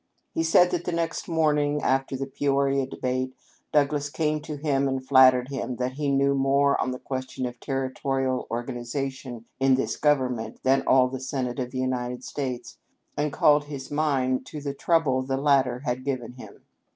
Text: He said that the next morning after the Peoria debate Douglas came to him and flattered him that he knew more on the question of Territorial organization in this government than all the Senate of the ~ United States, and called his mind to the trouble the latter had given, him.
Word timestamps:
He 0.33 0.41
said 0.41 0.71
that 0.71 0.85
the 0.85 0.91
next 0.91 1.27
morning 1.27 1.79
after 1.83 2.17
the 2.17 2.25
Peoria 2.25 2.87
debate 2.87 3.35
Douglas 3.71 4.09
came 4.09 4.41
to 4.41 4.57
him 4.57 4.87
and 4.87 5.05
flattered 5.07 5.49
him 5.49 5.75
that 5.75 5.91
he 5.91 6.09
knew 6.09 6.33
more 6.33 6.75
on 6.81 6.89
the 6.89 6.97
question 6.97 7.45
of 7.45 7.59
Territorial 7.59 8.47
organization 8.49 9.45
in 9.59 9.75
this 9.75 9.97
government 9.97 10.57
than 10.63 10.81
all 10.87 11.07
the 11.07 11.19
Senate 11.19 11.59
of 11.59 11.69
the 11.69 11.77
~ 11.77 11.77
United 11.77 12.23
States, 12.23 12.79
and 13.15 13.31
called 13.31 13.65
his 13.65 13.91
mind 13.91 14.43
to 14.47 14.59
the 14.59 14.73
trouble 14.73 15.21
the 15.21 15.37
latter 15.37 15.81
had 15.85 16.03
given, 16.03 16.33
him. 16.33 16.63